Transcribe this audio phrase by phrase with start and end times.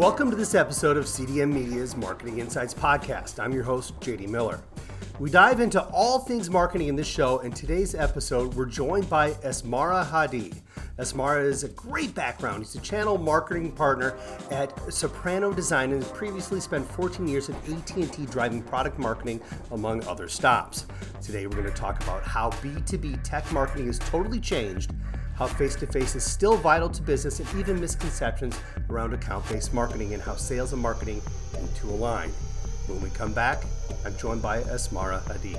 [0.00, 3.38] Welcome to this episode of CDM Media's Marketing Insights Podcast.
[3.38, 4.58] I'm your host, JD Miller.
[5.18, 7.40] We dive into all things marketing in this show.
[7.40, 10.54] In today's episode, we're joined by Esmara Hadi.
[10.98, 12.60] Esmara is a great background.
[12.60, 14.16] He's a channel marketing partner
[14.50, 20.02] at Soprano Design and has previously spent 14 years at AT&T driving product marketing among
[20.04, 20.86] other stops.
[21.20, 24.94] Today we're going to talk about how B2B tech marketing has totally changed
[25.40, 28.54] how face to face is still vital to business, and even misconceptions
[28.90, 31.22] around account based marketing and how sales and marketing
[31.58, 32.28] need to align.
[32.86, 33.64] When we come back,
[34.04, 35.54] I'm joined by Esmara Hadi.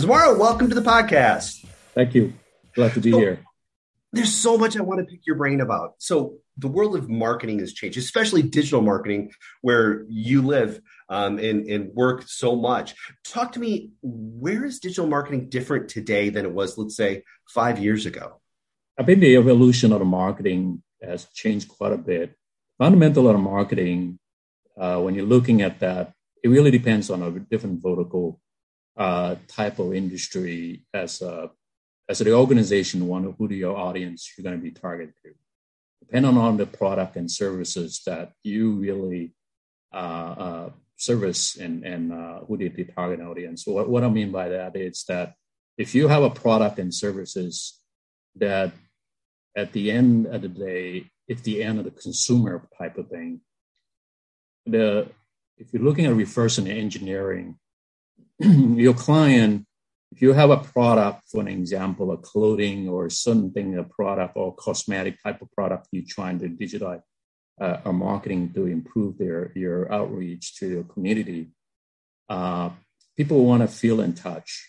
[0.00, 1.66] Esmara, welcome to the podcast.
[1.94, 2.32] Thank you.
[2.74, 3.40] Glad to be so, here.
[4.14, 5.96] There's so much I want to pick your brain about.
[5.98, 9.32] So, the world of marketing has changed, especially digital marketing,
[9.62, 10.80] where you live
[11.12, 12.94] um, and, and work so much.
[13.22, 17.78] Talk to me, where is digital marketing different today than it was, let's say, five
[17.78, 18.40] years ago?
[18.98, 22.34] I think the evolution of the marketing has changed quite a bit.
[22.78, 24.18] Fundamental of marketing,
[24.80, 28.40] uh, when you're looking at that, it really depends on a different vertical
[28.96, 31.50] uh, type of industry as a,
[32.08, 35.32] as the organization, one who do your audience you're going to be targeted to
[36.00, 39.32] depending on the product and services that you really
[39.94, 43.66] uh, uh, service and, and uh, who the, the target audience.
[43.66, 45.34] What, what I mean by that is that
[45.76, 47.80] if you have a product and services
[48.36, 48.72] that
[49.56, 53.40] at the end of the day, it's the end of the consumer type of thing.
[54.66, 55.08] The
[55.58, 57.56] if you're looking at reverse engineering,
[58.38, 59.66] your client
[60.12, 64.54] if you have a product, for an example, a clothing or something, a product or
[64.54, 67.00] cosmetic type of product, you're trying to digitize
[67.60, 71.50] uh, or marketing to improve their your outreach to your community.
[72.28, 72.70] Uh,
[73.16, 74.68] people want to feel in touch,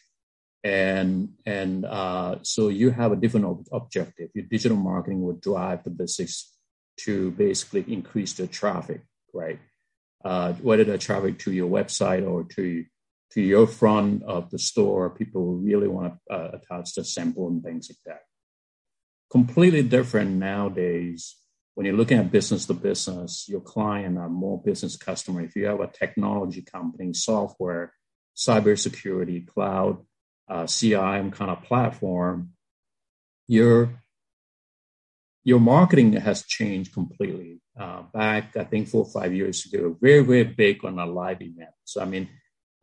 [0.64, 4.30] and and uh, so you have a different ob- objective.
[4.34, 6.56] Your digital marketing will drive the business
[7.02, 9.02] to basically increase the traffic,
[9.34, 9.60] right?
[10.24, 12.86] Uh, whether the traffic to your website or to
[13.34, 15.10] to your front of the store.
[15.10, 18.22] People really want to uh, attach the sample and things like that.
[19.32, 21.36] Completely different nowadays.
[21.76, 25.42] When you're looking at business to business, your client are more business customer.
[25.42, 27.94] If you have a technology company, software,
[28.36, 29.98] cybersecurity, cloud,
[30.48, 32.52] uh, CIM kind of platform,
[33.48, 34.04] your
[35.44, 37.60] your marketing has changed completely.
[37.78, 41.42] Uh, back, I think, four or five years ago, very, very big on a live
[41.42, 41.72] event.
[41.84, 42.30] So, I mean,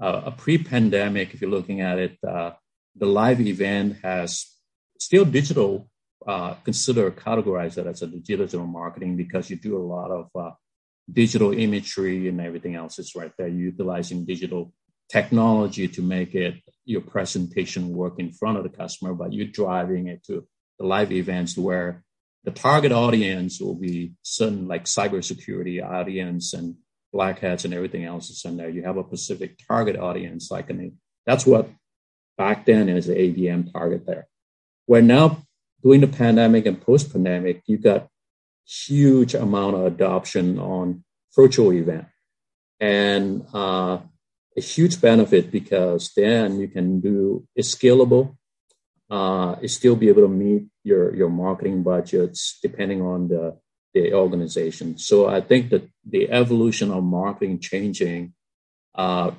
[0.02, 2.52] uh, a pre-pandemic, if you're looking at it, uh,
[2.96, 4.46] the live event has
[4.98, 5.89] still digital
[6.26, 10.50] uh, consider categorize that as a digital marketing because you do a lot of uh,
[11.12, 13.48] digital imagery and everything else is right there.
[13.48, 14.72] You're utilizing digital
[15.10, 16.54] technology to make it
[16.84, 20.46] your presentation work in front of the customer, but you're driving it to
[20.78, 22.04] the live events where
[22.44, 26.76] the target audience will be certain like cybersecurity audience and
[27.12, 28.70] black hats and everything else is in there.
[28.70, 31.68] You have a specific target audience, like an that's what
[32.38, 34.26] back then is the ABM target there.
[34.86, 35.42] Where now
[35.82, 38.08] during the pandemic and post pandemic, you got
[38.66, 41.04] huge amount of adoption on
[41.34, 42.06] virtual event
[42.78, 43.98] and uh,
[44.56, 48.36] a huge benefit because then you can do it's scalable.
[49.10, 53.56] Uh, still be able to meet your your marketing budgets depending on the
[53.92, 54.98] the organization.
[54.98, 58.34] So I think that the evolution of marketing changing,
[58.94, 59.32] uh,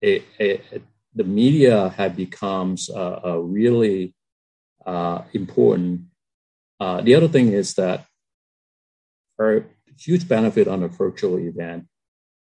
[0.00, 0.82] it, it,
[1.14, 4.14] the media had becomes a, a really
[4.86, 6.02] uh, important.
[6.80, 8.06] Uh, the other thing is that
[9.36, 9.66] for
[9.98, 11.86] huge benefit on a virtual event,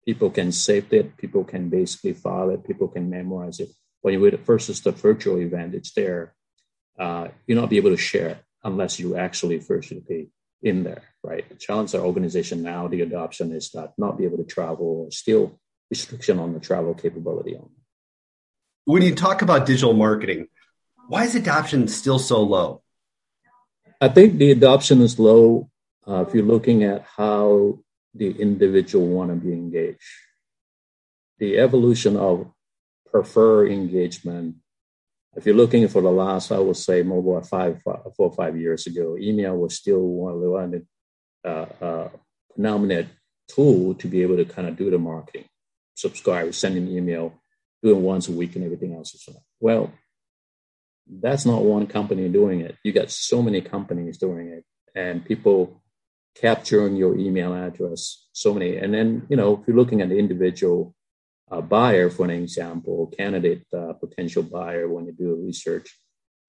[0.06, 3.70] people can save it, people can basically file it, people can memorize it.
[4.02, 6.36] When you versus the virtual event, it's there.
[6.98, 10.28] Uh, you'll not be able to share it unless you actually pay
[10.62, 11.48] in there, right?
[11.50, 15.12] The challenge our organization now, the adoption is that not be able to travel, or
[15.12, 17.70] still restriction on the travel capability on.
[18.86, 20.48] When you talk about digital marketing,
[21.08, 22.82] why is adoption still so low?
[24.02, 25.70] I think the adoption is low
[26.08, 27.80] uh, if you're looking at how
[28.14, 30.00] the individual want to be engaged.
[31.40, 32.52] The evolution of
[33.12, 34.56] prefer engagement
[35.36, 38.88] if you're looking for the last, I would say mobile five, four or five years
[38.88, 40.88] ago, email was still one of the one
[41.44, 42.10] uh,
[42.58, 43.04] uh,
[43.48, 45.46] tool to be able to kind of do the marketing,
[45.94, 47.34] subscribe, send an email,
[47.84, 49.28] do it once a week, and everything else.
[49.60, 49.92] Well,
[51.08, 52.76] that's not one company doing it.
[52.84, 54.66] You got so many companies doing it,
[54.96, 55.82] and people
[56.36, 58.78] capturing your email address, so many.
[58.78, 60.94] And then, you know, if you're looking at the individual
[61.50, 65.96] a buyer, for an example, candidate uh, potential buyer when you do research,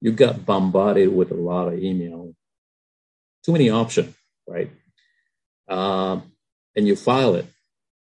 [0.01, 2.35] you got bombarded with a lot of email,
[3.45, 4.15] too many options,
[4.47, 4.71] right?
[5.69, 6.21] Uh,
[6.75, 7.47] and you file it,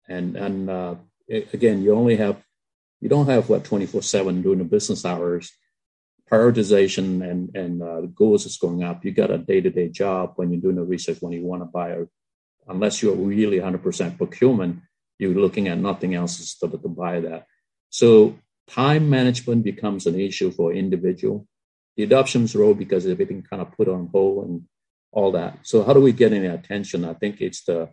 [0.09, 0.95] and and uh,
[1.53, 2.43] again, you only have
[3.01, 5.53] you don't have what twenty four seven during the business hours.
[6.33, 9.05] Prioritization and and uh, goals is going up.
[9.05, 11.63] You got a day to day job when you're doing the research when you want
[11.63, 11.95] to buy
[12.69, 14.81] unless you're really hundred percent procurement,
[15.19, 17.47] you're looking at nothing else to, to buy that.
[17.91, 21.47] So time management becomes an issue for individual.
[21.97, 24.63] The adoptions role because everything kind of put on hold and
[25.11, 25.59] all that.
[25.63, 27.05] So how do we get any attention?
[27.05, 27.91] I think it's the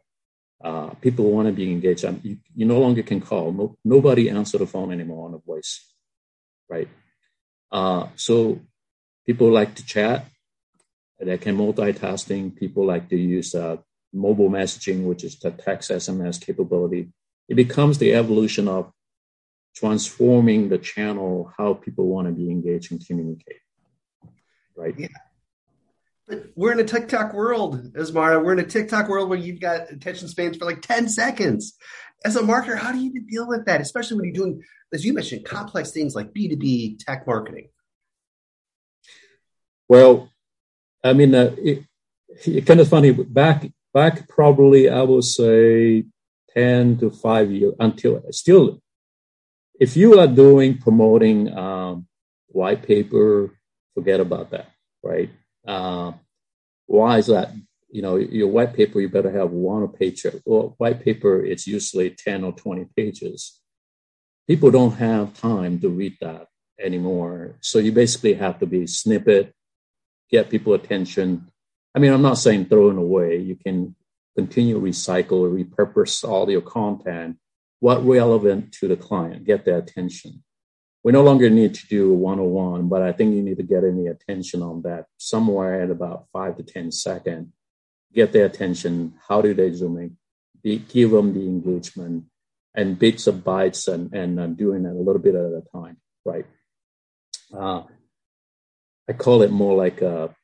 [0.64, 2.06] uh, people want to be engaged.
[2.06, 3.52] I you, you no longer can call.
[3.52, 5.94] No, nobody answer the phone anymore on a voice,
[6.70, 6.88] right?
[7.72, 8.62] Uh, so
[9.26, 10.26] people like to chat.
[11.20, 12.56] They can multitasking.
[12.56, 13.78] People like to use uh,
[14.14, 17.10] mobile messaging, which is the text SMS capability.
[17.48, 18.92] It becomes the evolution of
[19.76, 23.62] transforming the channel how people want to be engaged and communicate.
[24.76, 24.96] Right.
[24.98, 25.08] Yeah.
[26.28, 28.44] But we're in a TikTok world, Asmara.
[28.44, 31.76] We're in a TikTok world where you've got attention spans for like 10 seconds.
[32.26, 33.82] As a marketer, how do you even deal with that?
[33.82, 34.62] Especially when you're doing,
[34.94, 37.70] as you mentioned, complex things like B2B tech marketing.
[39.88, 40.30] Well,
[41.04, 41.86] I mean, uh, it,
[42.46, 43.12] it kind of funny.
[43.12, 46.06] Back, back probably, I would say
[46.54, 48.82] 10 to 5 years until still
[49.80, 52.06] if you are doing promoting um,
[52.48, 53.58] white paper,
[53.96, 54.68] forget about that,
[55.02, 55.30] right?
[55.66, 56.12] Uh,
[56.86, 57.54] why is that?
[57.92, 60.26] You know, your white paper, you better have one page.
[60.46, 63.60] Well, white paper, it's usually 10 or 20 pages.
[64.48, 66.48] People don't have time to read that
[66.80, 67.56] anymore.
[67.62, 69.54] So you basically have to be snippet,
[70.30, 71.48] get people attention.
[71.96, 73.38] I mean, I'm not saying throw it away.
[73.38, 73.96] You can
[74.36, 77.38] continue recycle, repurpose all your content
[77.80, 80.44] what relevant to the client, get their attention.
[81.04, 84.08] We no longer need to do one-on-one, but I think you need to get any
[84.08, 87.48] attention on that somewhere at about five to 10 seconds.
[88.14, 89.14] Get their attention.
[89.28, 90.18] How do they zoom in?
[90.64, 92.26] Be, give them the engagement
[92.76, 96.46] and bits of bytes and, and doing it a little bit at a time, right?
[97.54, 97.84] Uh,
[99.08, 100.36] I call it more like a,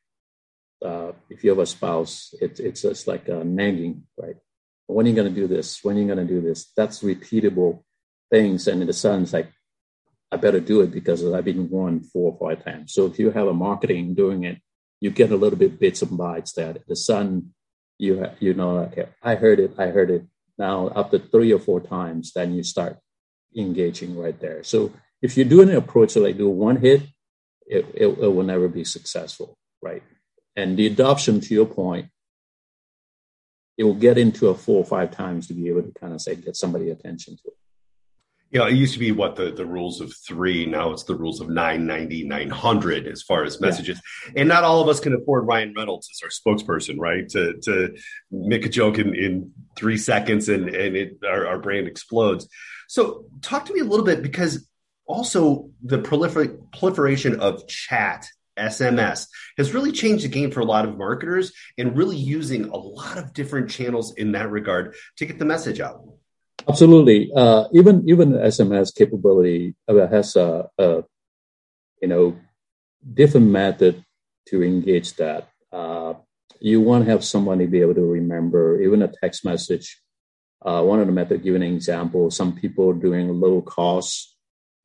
[0.83, 4.35] uh, if you have a spouse, it, it's just like a nagging, right?
[4.87, 5.83] when are you going to do this?
[5.83, 6.71] When are you going to do this?
[6.75, 7.83] That's repeatable
[8.29, 8.67] things.
[8.67, 9.51] And in the son's like,
[10.31, 12.93] I better do it because I've been warned four or five times.
[12.93, 14.59] So if you have a marketing doing it,
[15.01, 17.51] you get a little bit bits and bites that the son,
[17.97, 20.25] you you know, okay, I heard it, I heard it.
[20.57, 22.97] Now after three or four times, then you start
[23.55, 24.63] engaging right there.
[24.63, 27.03] So if you do an approach like do one hit,
[27.67, 30.03] it, it, it will never be successful, right?
[30.55, 32.07] And the adoption, to your point,
[33.77, 36.21] it will get into a four or five times to be able to kind of
[36.21, 37.57] say get somebody attention to it.
[38.51, 40.65] You know, it used to be what the, the rules of three.
[40.65, 43.99] Now it's the rules of 990, 900 as far as messages.
[44.27, 44.41] Yeah.
[44.41, 47.27] And not all of us can afford Ryan Reynolds as our spokesperson, right?
[47.29, 47.95] To, to
[48.31, 52.47] make a joke in, in three seconds and, and it, our, our brain explodes.
[52.87, 54.67] So talk to me a little bit because
[55.05, 58.27] also the prolifer- proliferation of chat
[58.57, 59.27] SMS
[59.57, 63.17] has really changed the game for a lot of marketers and really using a lot
[63.17, 66.01] of different channels in that regard to get the message out.
[66.67, 67.31] Absolutely.
[67.35, 71.03] Uh, even even SMS capability uh, has a, a,
[72.01, 72.35] you know
[73.13, 74.03] different method
[74.47, 75.49] to engage that.
[75.71, 76.13] Uh,
[76.59, 80.01] you want to have somebody be able to remember even a text message.
[80.65, 82.31] Uh, one of the methods, give an example.
[82.31, 84.35] Some people doing low cost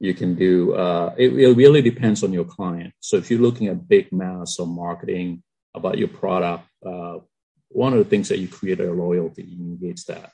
[0.01, 3.69] you can do uh, it, it, really depends on your client so if you're looking
[3.69, 5.43] at big mass or marketing
[5.75, 7.19] about your product uh,
[7.69, 10.33] one of the things that you create a loyalty you engage that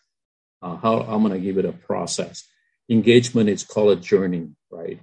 [0.62, 2.44] uh, how i'm going to give it a process
[2.88, 5.00] engagement is called a journey right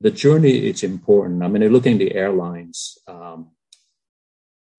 [0.00, 3.50] the journey is important i mean looking at the airlines um,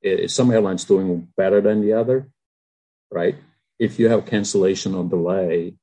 [0.02, 2.30] it, some airlines doing better than the other
[3.12, 3.36] right
[3.80, 5.74] if you have cancellation or delay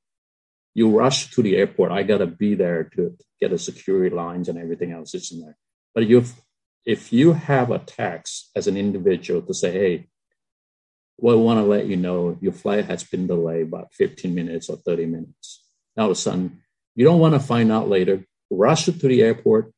[0.75, 1.91] you rush to the airport.
[1.91, 5.57] I gotta be there to get the security lines and everything else is in there.
[5.95, 6.33] But if
[6.85, 10.07] if you have a text as an individual to say, hey,
[11.21, 14.77] I want to let you know your flight has been delayed about 15 minutes or
[14.77, 15.63] 30 minutes.
[15.95, 16.61] Now, of a sudden,
[16.95, 18.25] you don't want to find out later.
[18.51, 19.71] Rush to the airport,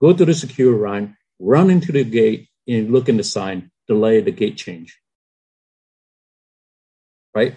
[0.00, 4.20] go to the security line, run into the gate, and look in the sign, delay
[4.20, 4.98] the gate change.
[7.34, 7.54] Right?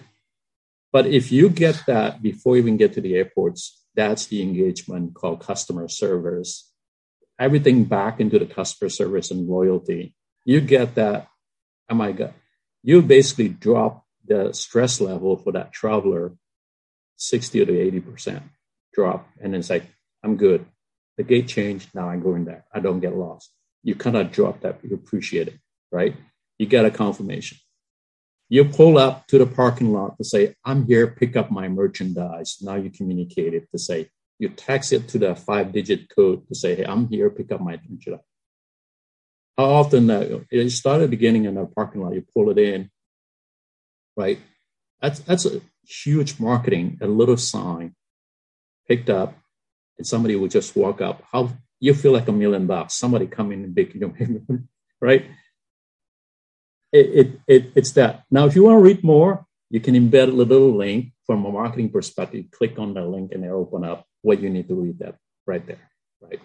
[0.92, 5.16] But if you get that before you even get to the airports, that's the engagement
[5.16, 6.72] called customer service.
[7.40, 10.16] Everything back into the customer service and loyalty.
[10.46, 11.28] You get that.
[11.90, 12.34] Oh my God.
[12.88, 16.32] You basically drop the stress level for that traveler
[17.18, 18.44] 60 to 80%
[18.94, 19.28] drop.
[19.42, 19.84] And it's like,
[20.24, 20.66] I'm good.
[21.18, 21.90] The gate changed.
[21.94, 22.64] Now I'm going there.
[22.74, 23.52] I don't get lost.
[23.84, 25.60] you kind of drop that, you appreciate it,
[25.92, 26.16] right?
[26.60, 27.58] You get a confirmation.
[28.48, 32.60] You pull up to the parking lot to say, I'm here, pick up my merchandise.
[32.62, 34.08] Now you communicate it to say,
[34.40, 37.60] you text it to the five digit code to say, hey, I'm here, pick up
[37.60, 38.22] my merchandise.
[39.58, 42.92] How often uh, it started beginning in a parking lot, you pull it in,
[44.16, 44.40] right?
[45.02, 47.96] That's that's a huge marketing, a little sign
[48.88, 49.36] picked up,
[49.98, 51.24] and somebody would just walk up.
[51.32, 52.96] How you feel like a million bucks?
[52.96, 54.60] Somebody coming and big, you know,
[55.02, 55.26] right?
[56.92, 58.24] It, it, it, it's that.
[58.32, 61.52] Now, if you want to read more, you can embed a little link from a
[61.52, 62.46] marketing perspective.
[62.52, 65.66] Click on the link and it'll open up what you need to read that right
[65.66, 65.90] there,
[66.22, 66.40] right?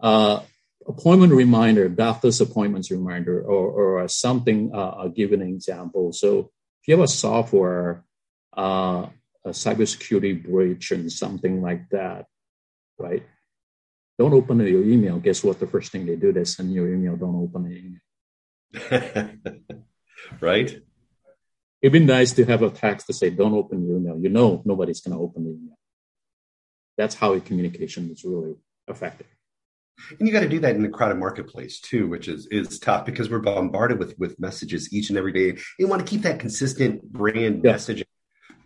[0.00, 0.40] Uh,
[0.86, 4.70] appointment reminder, doctor's appointments reminder, or, or something.
[4.74, 6.12] Uh, I'll give an example.
[6.12, 8.04] So if you have a software,
[8.56, 9.06] uh,
[9.44, 12.26] a cybersecurity breach and something like that,
[12.98, 13.22] right?
[14.18, 15.18] Don't open your email.
[15.18, 15.58] Guess what?
[15.60, 17.16] The first thing they do, they send you email.
[17.16, 19.30] Don't open the email.
[20.40, 20.82] right?
[21.80, 24.18] It'd be nice to have a text to say, don't open your email.
[24.18, 25.78] You know nobody's going to open the email.
[26.98, 28.56] That's how communication is really
[28.86, 29.26] effective.
[30.18, 33.04] And you got to do that in a crowded marketplace too, which is is tough
[33.04, 35.60] because we're bombarded with with messages each and every day.
[35.78, 37.74] You want to keep that consistent brand yeah.
[37.74, 38.04] messaging.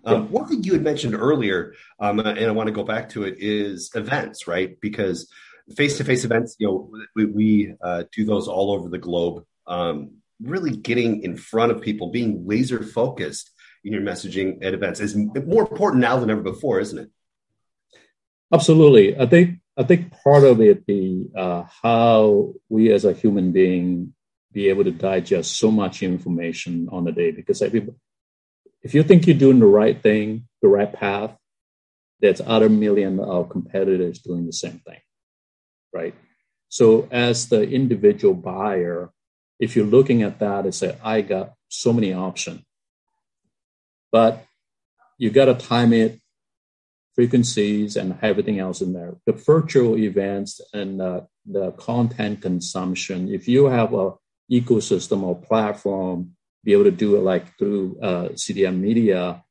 [0.05, 0.29] Um, yeah.
[0.29, 3.37] One thing you had mentioned earlier, um, and I want to go back to it,
[3.39, 4.79] is events, right?
[4.81, 5.31] Because
[5.77, 9.45] face to face events, you know, we, we uh, do those all over the globe.
[9.67, 13.51] Um, really getting in front of people, being laser focused
[13.85, 17.11] in your messaging at events is more important now than ever before, isn't it?
[18.53, 19.19] Absolutely.
[19.19, 24.15] I think I think part of it be uh, how we as a human being
[24.53, 29.37] be able to digest so much information on a day because if you think you're
[29.37, 31.37] doing the right thing, the right path,
[32.21, 35.01] there's other million of competitors doing the same thing,
[35.93, 36.15] right?
[36.69, 39.11] So as the individual buyer,
[39.59, 42.63] if you're looking at that and say, I got so many options,
[44.13, 44.45] but
[45.19, 46.21] you got to time it
[47.15, 49.17] frequencies and everything else in there.
[49.27, 54.13] The virtual events and uh, the content consumption, if you have a
[54.51, 59.45] ecosystem or platform, be able to do it like through uh, CDM media,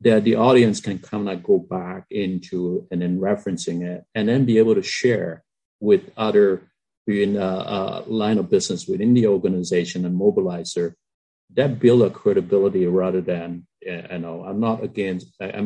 [0.00, 4.44] that the audience can kind of go back into and then referencing it and then
[4.44, 5.42] be able to share
[5.80, 6.62] with other
[7.06, 10.94] in a, a line of business within the organization and mobilizer
[11.52, 15.60] that build a credibility rather than you know i'm not against i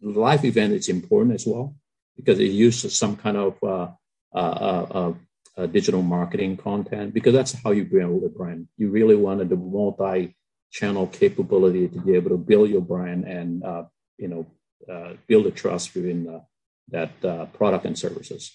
[0.00, 1.74] live event is important as well
[2.16, 3.88] because it uses some kind of uh,
[4.34, 5.12] uh, uh,
[5.56, 8.68] uh, digital marketing content because that's how you build a brand.
[8.76, 13.84] You really wanted the multi-channel capability to be able to build your brand and uh,
[14.16, 14.46] you know
[14.92, 16.40] uh, build a trust within
[16.88, 17.20] that
[17.52, 18.52] product and services.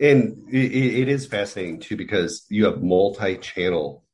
[0.00, 4.04] And it, it is fascinating too because you have multi-channel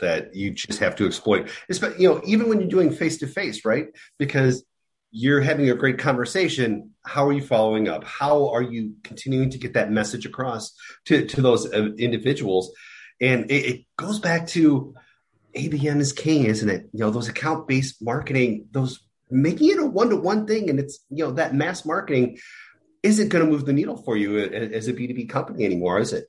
[0.00, 1.48] that you just have to exploit.
[1.68, 3.88] It's, you know, even when you're doing face to face, right?
[4.18, 4.64] Because
[5.10, 6.90] you're having a great conversation.
[7.04, 8.04] How are you following up?
[8.04, 10.74] How are you continuing to get that message across
[11.06, 12.72] to, to those uh, individuals?
[13.20, 14.94] And it, it goes back to
[15.56, 16.88] abm is king isn't it?
[16.92, 19.00] You know those account based marketing those
[19.30, 22.38] making it a one-to-one thing and it's you know that mass marketing
[23.02, 26.26] isn't going to move the needle for you as a b2b company anymore is it?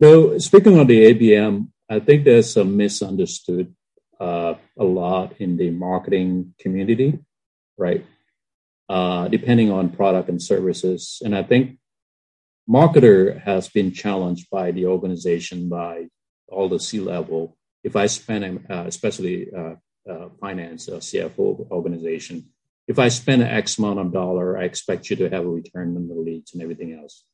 [0.00, 3.74] So speaking of the abm i think there's a misunderstood
[4.20, 7.18] uh, a lot in the marketing community
[7.80, 8.04] right?
[8.88, 11.22] Uh, depending on product and services.
[11.24, 11.78] And I think
[12.68, 16.08] marketer has been challenged by the organization, by
[16.48, 17.56] all the C level.
[17.82, 19.76] If I spend, uh, especially uh,
[20.10, 22.50] uh finance, uh, CFO organization,
[22.86, 26.08] if I spend X amount of dollar, I expect you to have a return on
[26.08, 27.24] the leads and everything else.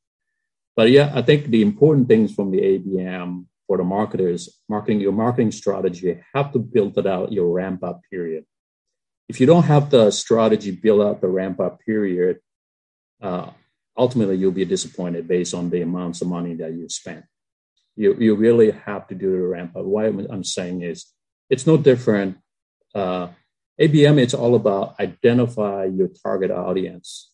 [0.77, 5.13] But yeah, I think the important things from the ABM for the marketers, marketing your
[5.13, 8.45] marketing strategy, have to build it out your ramp up period
[9.29, 12.41] if you don't have the strategy build out the ramp up period,
[13.21, 13.51] uh,
[13.97, 17.25] ultimately you'll be disappointed based on the amounts of money that you spent.
[17.97, 19.85] You, you really have to do the ramp up.
[19.85, 21.07] What I'm saying is
[21.49, 22.39] it's no different.
[22.95, 23.29] Uh,
[23.81, 27.31] ABM, it's all about identify your target audience.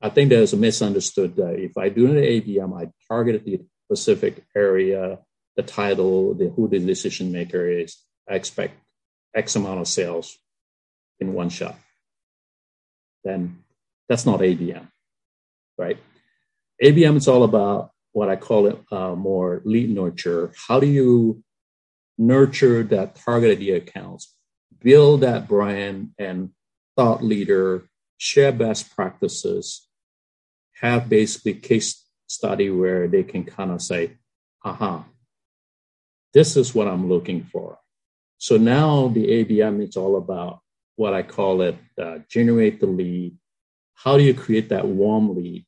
[0.00, 4.44] I think there's a misunderstood that if I do an ABM, I target the specific
[4.56, 5.18] area,
[5.56, 7.96] the title, the who the decision maker is.
[8.28, 8.74] I expect
[9.34, 10.36] X amount of sales
[11.22, 11.76] in one shot,
[13.24, 13.62] then
[14.08, 14.88] that's not ABM,
[15.78, 15.98] right?
[16.82, 20.52] ABM is all about what I call it uh, more lead nurture.
[20.68, 21.42] How do you
[22.18, 24.34] nurture that targeted accounts,
[24.82, 26.50] build that brand and
[26.96, 27.88] thought leader,
[28.18, 29.88] share best practices,
[30.80, 34.18] have basically case study where they can kind of say,
[34.64, 35.04] aha,
[36.34, 37.78] this is what I'm looking for.
[38.38, 40.60] So now the ABM is all about
[40.96, 43.36] what I call it uh, generate the lead.
[43.94, 45.66] How do you create that warm lead?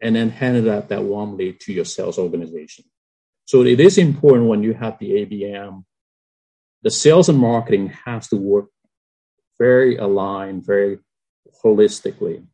[0.00, 2.84] And then hand it out that warm lead to your sales organization.
[3.44, 5.84] So it is important when you have the ABM,
[6.82, 8.66] the sales and marketing has to work
[9.58, 10.98] very aligned, very
[11.64, 12.44] holistically.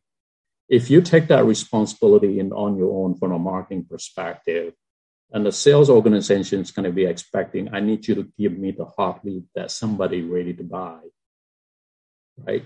[0.67, 4.73] If you take that responsibility in, on your own from a marketing perspective,
[5.31, 8.71] and the sales organization is going to be expecting, I need you to give me
[8.71, 10.99] the hot lead that somebody ready to buy.
[12.45, 12.65] Right?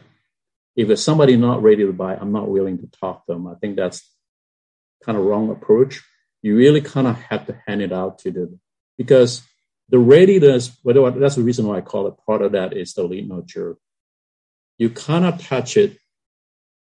[0.75, 3.47] If it's somebody not ready to buy, I'm not willing to talk to them.
[3.47, 4.09] I think that's
[5.03, 6.01] kind of wrong approach.
[6.41, 8.59] You really kind of have to hand it out to them
[8.97, 9.43] because
[9.89, 13.29] the readiness, that's the reason why I call it part of that is the lead
[13.29, 13.77] nurture.
[14.77, 15.97] You kind of touch it.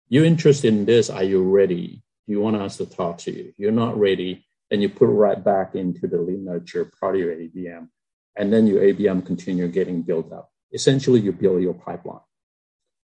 [0.08, 1.10] You're interested in this.
[1.10, 2.02] Are you ready?
[2.26, 3.52] You want us to talk to you.
[3.58, 7.34] You're not ready and you put right back into the lead nurture part of your
[7.34, 7.88] ABM.
[8.36, 10.50] And then your ABM continue getting built up.
[10.72, 12.20] Essentially, you build your pipeline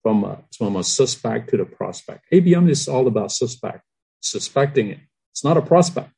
[0.10, 2.26] from a, from a suspect to the prospect.
[2.34, 3.84] ABM is all about suspect,
[4.22, 5.00] suspecting it.
[5.32, 6.10] It's not a prospect.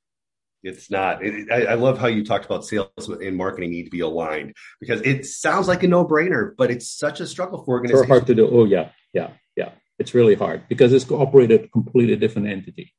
[0.63, 1.23] It's not.
[1.25, 4.53] It, I, I, love how you talked about sales and marketing need to be aligned
[4.79, 8.03] because it sounds like a no-brainer, but it's such a struggle for organizations.
[8.03, 8.47] It's hard to do.
[8.49, 9.71] Oh yeah, yeah, yeah.
[9.99, 12.93] It's really hard because it's operated a completely different entity.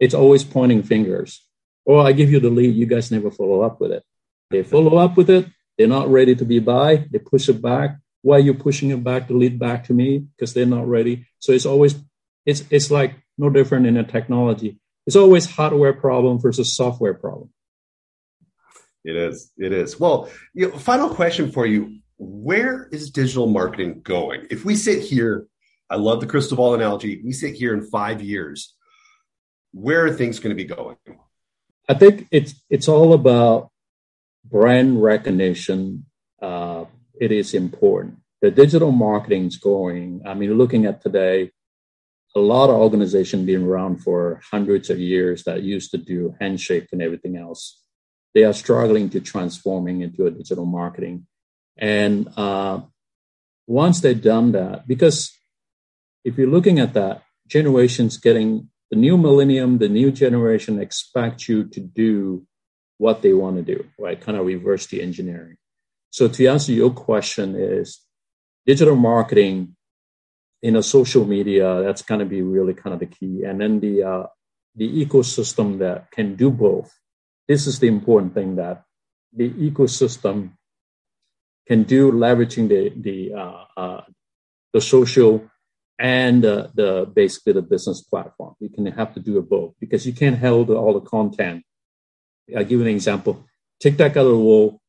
[0.00, 1.46] It's always pointing fingers
[1.84, 4.02] or I give you the lead, you guys never follow up with it.
[4.50, 5.46] They follow up with it,
[5.76, 7.98] they're not ready to be buy, they push it back.
[8.22, 10.18] Why are you pushing it back, the lead back to me?
[10.18, 11.26] Because they're not ready.
[11.38, 11.96] So it's always
[12.44, 14.80] it's it's like no different in a technology.
[15.06, 17.50] It's always hardware problem versus software problem.
[19.04, 19.52] It is.
[19.56, 19.98] It is.
[19.98, 22.00] Well, you know, final question for you.
[22.18, 24.46] Where is digital marketing going?
[24.50, 25.46] If we sit here,
[25.88, 27.22] I love the crystal ball analogy.
[27.24, 28.74] We sit here in five years,
[29.72, 30.96] where are things going to be going?
[31.88, 33.70] I think it's it's all about
[34.44, 36.06] brand recognition.
[36.42, 36.77] Uh,
[37.20, 38.18] it is important.
[38.40, 40.22] The digital marketing is going.
[40.24, 41.50] I mean, looking at today,
[42.36, 46.88] a lot of organizations been around for hundreds of years that used to do handshake
[46.92, 47.82] and everything else.
[48.34, 51.26] They are struggling to transforming into a digital marketing,
[51.76, 52.82] and uh,
[53.66, 55.32] once they've done that, because
[56.24, 61.64] if you're looking at that, generations getting the new millennium, the new generation expect you
[61.64, 62.46] to do
[62.98, 64.20] what they want to do, right?
[64.20, 65.56] Kind of reverse the engineering.
[66.10, 68.00] So to answer your question is
[68.66, 69.76] digital marketing
[70.62, 73.44] in a social media, that's going to be really kind of the key.
[73.44, 74.26] And then the, uh,
[74.74, 76.92] the ecosystem that can do both.
[77.46, 78.84] This is the important thing that
[79.34, 80.52] the ecosystem
[81.66, 84.00] can do leveraging the, the, uh, uh,
[84.72, 85.48] the social
[85.98, 88.54] and uh, the basically the business platform.
[88.60, 91.64] You can have to do it both because you can't hold all the content.
[92.56, 93.44] I'll give you an example.
[93.84, 94.80] Out of the wall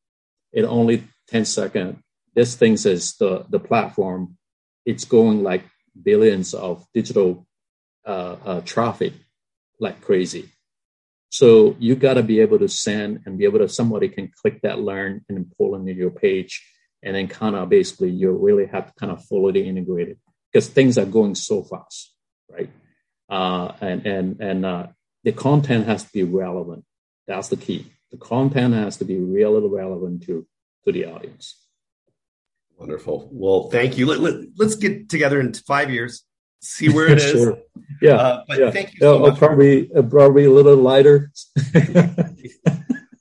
[0.52, 1.98] in only 10 seconds.
[2.34, 4.36] This thing says the, the platform,
[4.84, 5.64] it's going like
[6.00, 7.46] billions of digital
[8.06, 9.12] uh, uh, traffic
[9.78, 10.48] like crazy.
[11.30, 14.62] So you got to be able to send and be able to, somebody can click
[14.62, 16.64] that learn and pull into your page.
[17.02, 20.18] And then kind of basically you really have to kind of fully integrate it
[20.52, 22.12] because things are going so fast,
[22.50, 22.68] right?
[23.28, 24.86] Uh, and and and uh,
[25.24, 26.84] the content has to be relevant.
[27.26, 27.86] That's the key.
[28.10, 30.46] The content has to be really relevant to
[30.84, 31.56] to the audience.
[32.78, 33.28] Wonderful.
[33.30, 34.06] Well, thank you.
[34.06, 36.24] Let, let, us get together in five years,
[36.60, 37.30] see where it is.
[37.30, 37.58] sure.
[38.00, 38.14] Yeah.
[38.14, 38.70] Uh, but yeah.
[38.70, 39.38] thank you so much.
[39.38, 41.30] Probably, uh, probably a little lighter.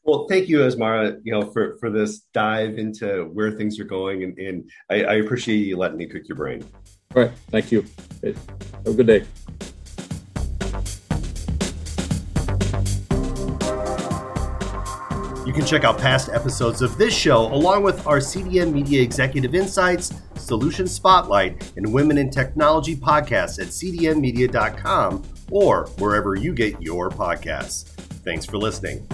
[0.04, 4.24] well, thank you, Asmara, you know, for, for this dive into where things are going.
[4.24, 6.64] And, and I, I appreciate you letting me pick your brain.
[7.16, 7.32] All right.
[7.50, 7.86] Thank you.
[8.24, 8.38] Have
[8.86, 9.26] a good day.
[15.60, 20.14] Can check out past episodes of this show along with our CDM Media Executive Insights,
[20.36, 27.90] Solution Spotlight, and Women in Technology podcasts at cdmmedia.com or wherever you get your podcasts.
[28.24, 29.06] Thanks for listening.